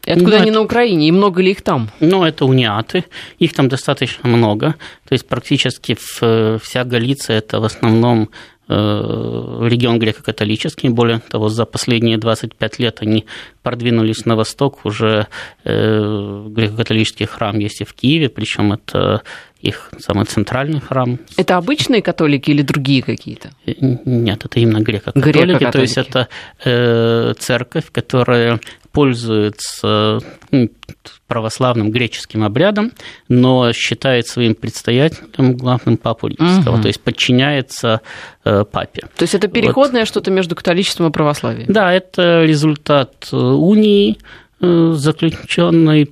[0.05, 0.59] И откуда ну, они это...
[0.59, 1.07] на Украине?
[1.07, 1.89] И много ли их там?
[1.99, 3.05] Ну, это униаты.
[3.39, 4.75] Их там достаточно много.
[5.07, 8.29] То есть практически вся Галиция– это в основном
[8.73, 10.89] Э, регион греко-католический.
[10.89, 13.25] Более того, за последние 25 лет они
[13.63, 14.85] продвинулись на восток.
[14.85, 15.27] Уже
[15.65, 19.23] э, греко-католический храм есть и в Киеве, причем это
[19.59, 21.19] их самый центральный храм.
[21.35, 23.49] Это обычные католики или другие какие-то?
[23.65, 23.73] Э,
[24.05, 25.37] нет, это именно греко-католики.
[25.37, 25.71] греко-католики.
[25.71, 28.61] То есть это церковь, которая
[28.91, 30.19] пользуется
[30.51, 30.69] ну,
[31.27, 32.91] православным греческим обрядом,
[33.29, 36.81] но считает своим предстоятелем главным папу римского, угу.
[36.81, 38.01] то есть подчиняется
[38.43, 39.03] э, папе.
[39.15, 40.07] То есть это переходное вот.
[40.07, 41.71] что-то между католичеством и православием?
[41.71, 44.17] Да, это результат э, унии
[44.61, 46.11] заключенный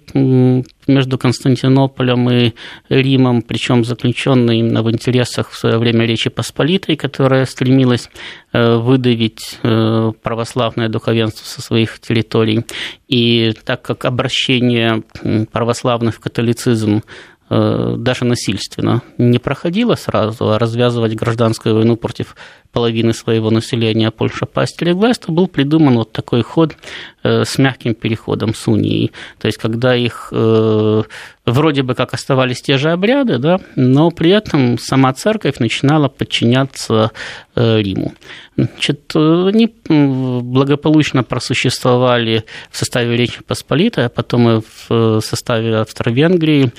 [0.87, 2.53] между Константинополем и
[2.89, 8.09] Римом, причем заключенный именно в интересах в свое время Речи Посполитой, которая стремилась
[8.51, 12.65] э, выдавить э, православное духовенство со своих территорий.
[13.07, 15.03] И так как обращение
[15.51, 17.03] православных в католицизм
[17.49, 22.35] даже насильственно не проходило сразу, а развязывать гражданскую войну против
[22.71, 26.75] половины своего населения Польша пасть легла, то был придуман вот такой ход
[27.23, 29.11] э, с мягким переходом с унией.
[29.39, 31.03] То есть, когда их э,
[31.45, 37.11] вроде бы как оставались те же обряды, да, но при этом сама церковь начинала подчиняться
[37.55, 38.13] э, Риму.
[38.55, 46.71] Значит, они благополучно просуществовали в составе Речи Посполитой, а потом и в составе Австро-Венгрии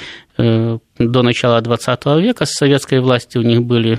[0.98, 2.46] до начала XX века.
[2.46, 3.98] С советской властью у них были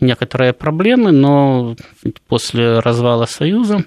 [0.00, 1.76] некоторые проблемы, но
[2.28, 3.84] после развала Союза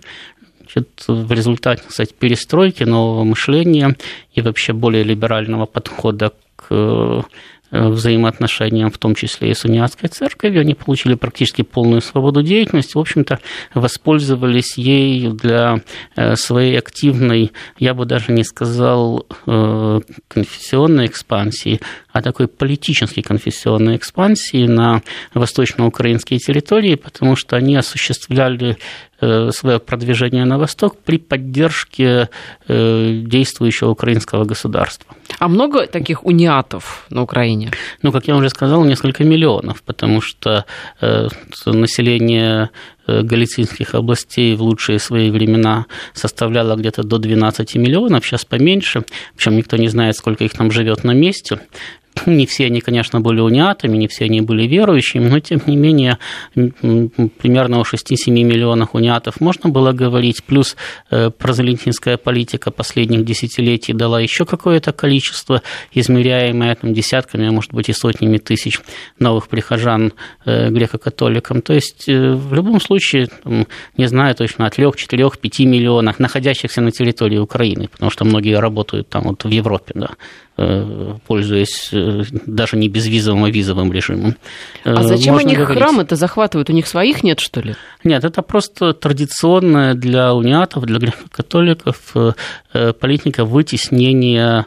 [1.08, 3.96] в результате кстати, перестройки, нового мышления
[4.34, 7.26] и вообще более либерального подхода к
[7.76, 10.62] взаимоотношениям, в том числе и с униатской церковью.
[10.62, 13.40] Они получили практически полную свободу деятельности, в общем-то,
[13.74, 15.82] воспользовались ей для
[16.36, 21.82] своей активной, я бы даже не сказал, конфессионной экспансии,
[22.16, 25.02] а такой политической конфессионной экспансии на
[25.34, 28.78] восточноукраинские территории, потому что они осуществляли
[29.20, 32.30] э, свое продвижение на восток при поддержке
[32.70, 35.14] э, действующего украинского государства.
[35.40, 37.72] А много таких униатов на Украине?
[38.02, 40.64] Ну, как я уже сказал, несколько миллионов, потому что
[41.02, 41.28] э,
[41.66, 42.70] население
[43.08, 49.04] галицинских областей в лучшие свои времена составляло где-то до 12 миллионов, сейчас поменьше,
[49.36, 51.60] причем никто не знает, сколько их там живет на месте.
[52.26, 56.18] Не все они, конечно, были униатами, не все они были верующими, но, тем не менее,
[56.44, 60.76] примерно о 6-7 миллионах униатов можно было говорить, плюс
[61.12, 65.62] э, прозелентинская политика последних десятилетий дала еще какое-то количество,
[65.94, 68.80] измеряемое там, десятками, а может быть и сотнями тысяч
[69.20, 70.14] новых прихожан
[70.46, 71.62] э, греко-католикам.
[71.62, 73.30] То есть, э, в любом случае,
[73.98, 78.60] не знаю точно, от 3, 4, 5 миллионов, находящихся на территории Украины, потому что многие
[78.60, 80.10] работают там вот в Европе, да,
[80.56, 84.38] пользуясь э, даже не безвизовым, а визовым режимом.
[84.86, 86.70] А зачем Можно они храмы-то захватывают?
[86.70, 87.76] У них своих нет, что ли?
[88.06, 94.66] Нет, это просто традиционная для униатов, для католиков э, политика вытеснения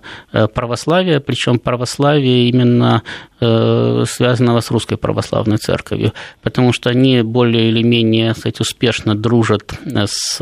[0.54, 3.02] православия, причем православие именно
[3.38, 6.12] связанного с русской православной церковью,
[6.42, 10.38] потому что они более или менее, кстати, успешно дружат с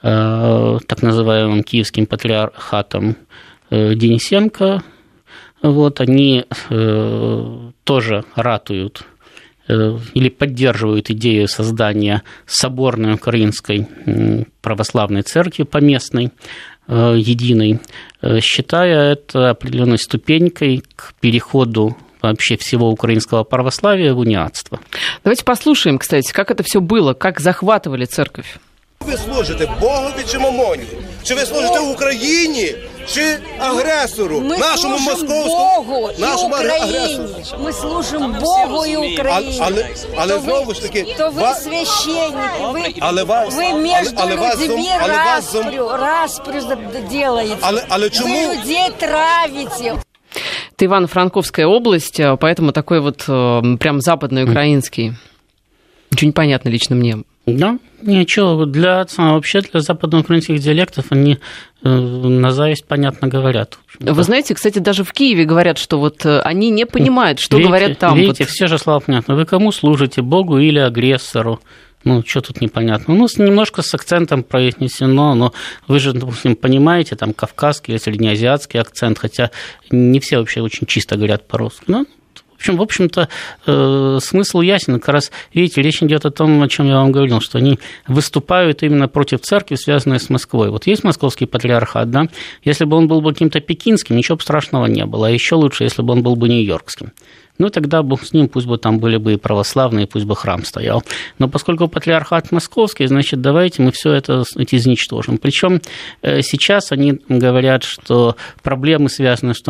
[0.00, 4.83] так называемым киевским патриархатом Э, Денисенко,
[5.61, 9.03] вот, они э, тоже ратуют
[9.67, 13.87] э, или поддерживают идею создания соборной украинской
[14.61, 16.31] православной церкви поместной,
[16.87, 17.79] единой,
[18.41, 24.79] считая это определенной ступенькой к переходу вообще всего украинского православия в униатство.
[25.23, 28.59] Давайте послушаем, кстати, как это все было, как захватывали церковь.
[28.99, 30.83] Ви служите Богові чи Мамоні?
[31.23, 32.75] Чи ви служите Україні,
[33.09, 34.39] чи агресору?
[34.41, 35.45] Ми нашому служимо московському
[35.85, 36.97] Богу і нашому Україні.
[36.97, 37.63] агресору?
[37.63, 39.59] Ми служимо Богу і Україні.
[39.61, 39.87] А- але-
[40.17, 43.91] але то знову ви, ж таки, то ви ва- священники, ви, Але вас- ви між
[43.95, 47.57] але- але вас людьми зом- але вас зом- распрю, распрю за- делаете.
[47.61, 49.95] Але- але Вы чому- людей травите.
[50.77, 55.13] Это Ивано-Франковская область, а поэтому такой вот э, прям западноукраинский.
[56.11, 57.17] Ничего не понятно лично мне.
[57.46, 61.38] Да, ничего, для, вообще для западноукраинских диалектов они
[61.82, 63.78] э, на зависть понятно говорят.
[63.98, 67.68] Вы знаете, кстати, даже в Киеве говорят, что вот э, они не понимают, что видите,
[67.68, 68.16] говорят там.
[68.16, 68.50] Видите, вот.
[68.50, 69.34] все же слова понятно.
[69.34, 71.60] Вы кому служите, Богу или агрессору?
[72.04, 73.14] Ну, что тут непонятно?
[73.14, 75.52] Ну, немножко с акцентом произнесено, но
[75.86, 79.50] вы же, допустим, понимаете, там, кавказский или среднеазиатский акцент, хотя
[79.90, 81.84] не все вообще очень чисто говорят по-русски.
[81.88, 82.06] Ну,
[82.60, 83.28] общем, в общем-то,
[83.66, 85.00] э, смысл ясен.
[85.00, 88.82] Как раз, видите, речь идет о том, о чем я вам говорил, что они выступают
[88.82, 90.70] именно против церкви, связанной с Москвой.
[90.70, 92.24] Вот есть московский патриархат, да?
[92.62, 95.28] Если бы он был бы каким-то пекинским, ничего бы страшного не было.
[95.28, 97.12] А еще лучше, если бы он был бы нью-йоркским.
[97.60, 100.64] Ну, тогда Бог с ним, пусть бы там были бы и православные, пусть бы храм
[100.64, 101.04] стоял.
[101.38, 105.36] Но поскольку патриархат московский, значит, давайте мы все это изничтожим.
[105.36, 105.82] Причем
[106.22, 109.60] э, сейчас они говорят, что проблемы связаны с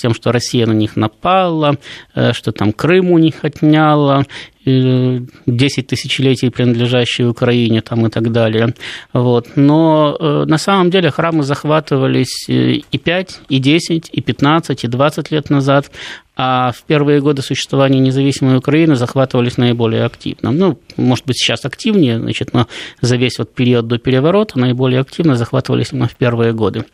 [0.00, 1.76] тем, что Россия на них напала,
[2.14, 4.24] э, что там Крым у них отняла,
[4.64, 8.74] 10 тысячелетий, принадлежащие Украине там, и так далее.
[9.12, 9.48] Вот.
[9.56, 15.30] Но э, на самом деле храмы захватывались и 5, и 10, и 15, и 20
[15.30, 15.90] лет назад,
[16.36, 20.50] а в первые годы существования независимой Украины захватывались наиболее активно.
[20.50, 22.66] Ну, может быть, сейчас активнее, значит, но
[23.00, 26.84] за весь вот период до переворота наиболее активно захватывались именно в первые годы.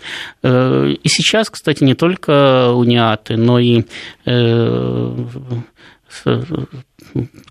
[0.42, 3.84] Э, и сейчас, кстати, не только униаты, но и
[4.26, 5.16] э,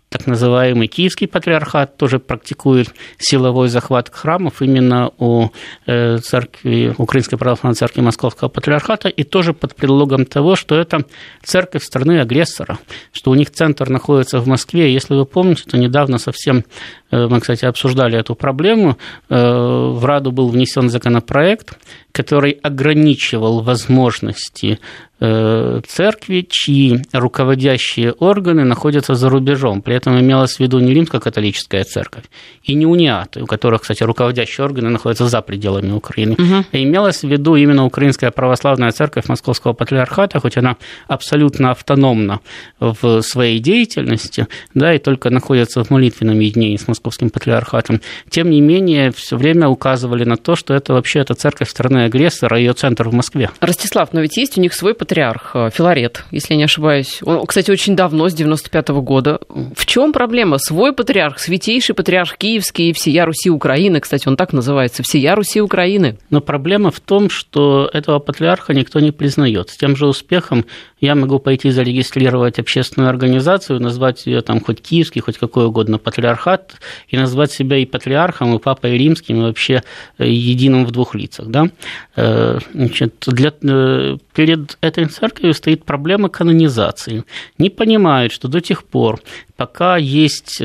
[0.09, 2.89] так называемый Киевский патриархат тоже практикует
[3.19, 5.49] силовой захват храмов именно у
[5.85, 11.05] э, церкви, Украинской православной церкви Московского патриархата, и тоже под предлогом того, что это
[11.43, 12.79] церковь страны агрессора,
[13.11, 14.91] что у них центр находится в Москве.
[14.91, 16.65] Если вы помните, то недавно совсем
[17.11, 18.97] э, мы, кстати, обсуждали эту проблему.
[19.29, 21.77] Э, в Раду был внесен законопроект,
[22.11, 24.79] который ограничивал возможности
[25.19, 29.81] церкви, чьи руководящие органы находятся за рубежом.
[29.81, 32.23] При этом имелась в виду не римско-католическая церковь
[32.63, 36.65] и не униаты, у которых, кстати, руководящие органы находятся за пределами Украины, угу.
[36.71, 40.77] а имелась в виду именно Украинская православная церковь Московского патриархата, хоть она
[41.07, 42.39] абсолютно автономна
[42.79, 48.61] в своей деятельности, да, и только находится в молитвенном единении с Московским патриархатом, тем не
[48.61, 53.09] менее все время указывали на то, что это вообще эта церковь страны агрессора, ее центр
[53.09, 53.49] в Москве.
[53.59, 57.19] Ростислав, но ведь есть у них свой патриарх, э, Филарет, если я не ошибаюсь.
[57.23, 59.39] Он, кстати, очень давно, с 95 -го года.
[59.49, 60.59] В чем проблема?
[60.59, 65.61] Свой патриарх, святейший патриарх Киевский и всея Руси Украины, кстати, он так называется, всея Руси
[65.61, 66.15] Украины.
[66.29, 69.71] Но проблема в том, что этого патриарха никто не признает.
[69.71, 70.65] С тем же успехом
[71.01, 76.75] я могу пойти зарегистрировать общественную организацию, назвать ее там хоть киевский, хоть какой угодно патриархат,
[77.07, 79.83] и назвать себя и патриархом, и папой римским, и вообще
[80.17, 81.47] э, единым в двух лицах.
[81.47, 81.69] Да?
[82.15, 87.23] Э, значит, для, э, перед этой церковью стоит проблема канонизации.
[87.57, 89.21] Не понимают, что до тех пор,
[89.55, 90.61] пока есть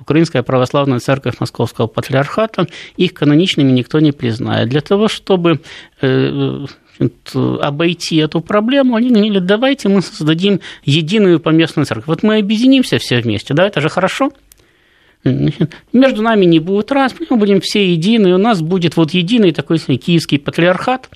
[0.00, 2.66] Украинская православная церковь Московского патриархата,
[2.96, 4.68] их каноничными никто не признает.
[4.68, 5.60] Для того, чтобы
[7.34, 12.06] обойти эту проблему, они говорили, давайте мы создадим единую поместную церковь.
[12.06, 14.32] Вот мы объединимся все вместе, да, это же хорошо.
[15.92, 19.78] Между нами не будет раз, мы будем все едины, у нас будет вот единый такой
[19.78, 21.10] киевский патриархат,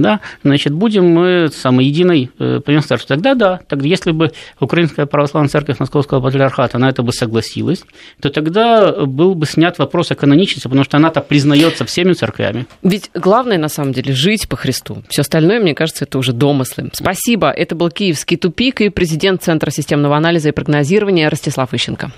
[0.00, 3.06] да, значит, будем мы самой единой э, церковью.
[3.06, 7.84] Тогда да, тогда если бы Украинская православная церковь Московского патриархата на это бы согласилась,
[8.20, 12.66] то тогда был бы снят вопрос о каноничности, потому что она-то признается всеми церквями.
[12.82, 15.02] Ведь главное, на самом деле, жить по Христу.
[15.08, 16.90] Все остальное, мне кажется, это уже домыслы.
[16.92, 17.50] Спасибо.
[17.50, 22.10] Это был Киевский тупик и президент Центра системного анализа и прогнозирования Ростислав Ищенко.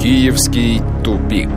[0.00, 1.48] Киевский тупик.